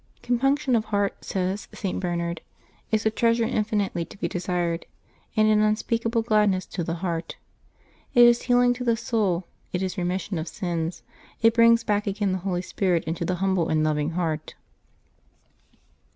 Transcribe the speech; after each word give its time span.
—"Compunction 0.23 0.75
of 0.75 0.85
heart," 0.85 1.23
says 1.23 1.67
St. 1.75 1.99
Bernard," 1.99 2.41
is 2.91 3.05
a 3.05 3.11
treasure 3.11 3.43
infinitely 3.43 4.03
to 4.05 4.17
be 4.17 4.27
desired, 4.27 4.87
and 5.37 5.47
an 5.47 5.61
unspeakable 5.61 6.23
gladness 6.23 6.65
to 6.65 6.83
the 6.83 6.95
heart. 7.05 7.35
It 8.15 8.25
is 8.25 8.41
healing 8.41 8.73
to 8.73 8.83
the 8.83 8.97
soul; 8.97 9.45
it 9.71 9.83
is 9.83 9.99
re 9.99 10.03
mission 10.03 10.39
of 10.39 10.47
sins; 10.47 11.03
it 11.43 11.53
brings 11.53 11.83
back 11.83 12.07
again 12.07 12.31
the 12.31 12.39
Holy 12.39 12.63
Spirit 12.63 13.03
into 13.03 13.25
the 13.25 13.35
humble 13.45 13.69
and 13.69 13.83
loving 13.83 14.09
heart." 14.17 14.55